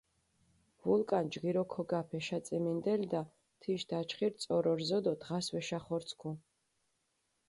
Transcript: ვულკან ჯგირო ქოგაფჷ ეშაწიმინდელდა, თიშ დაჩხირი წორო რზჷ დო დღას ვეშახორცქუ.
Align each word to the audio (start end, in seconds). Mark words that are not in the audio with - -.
ვულკან 0.85 1.27
ჯგირო 1.33 1.63
ქოგაფჷ 1.73 2.15
ეშაწიმინდელდა, 2.19 3.21
თიშ 3.61 3.81
დაჩხირი 3.89 4.37
წორო 4.41 4.73
რზჷ 4.79 4.99
დო 5.05 5.13
დღას 5.21 5.45
ვეშახორცქუ. 5.53 6.31